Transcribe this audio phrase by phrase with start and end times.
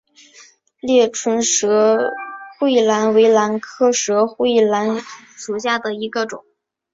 [0.79, 2.11] 裂唇舌
[2.59, 4.99] 喙兰为兰科舌喙兰
[5.37, 6.43] 属下的一个种。